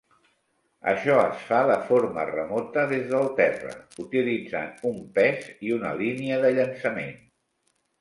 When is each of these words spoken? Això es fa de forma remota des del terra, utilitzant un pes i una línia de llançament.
Això 0.91 1.17
es 1.23 1.43
fa 1.49 1.59
de 1.71 1.75
forma 1.89 2.23
remota 2.31 2.87
des 2.93 3.05
del 3.13 3.29
terra, 3.43 3.77
utilitzant 4.07 4.75
un 4.95 5.01
pes 5.21 5.49
i 5.71 5.79
una 5.81 5.97
línia 6.05 6.45
de 6.49 6.55
llançament. 6.61 7.19